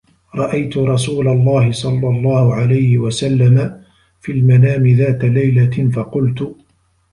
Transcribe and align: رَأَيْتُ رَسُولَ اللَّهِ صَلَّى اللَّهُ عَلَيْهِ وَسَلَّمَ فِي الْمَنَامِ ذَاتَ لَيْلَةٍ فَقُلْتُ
رَأَيْتُ 0.35 0.77
رَسُولَ 0.77 1.27
اللَّهِ 1.27 1.71
صَلَّى 1.71 2.07
اللَّهُ 2.07 2.55
عَلَيْهِ 2.55 2.97
وَسَلَّمَ 2.97 3.83
فِي 4.19 4.31
الْمَنَامِ 4.31 4.87
ذَاتَ 4.87 5.23
لَيْلَةٍ 5.25 5.89
فَقُلْتُ 5.89 6.55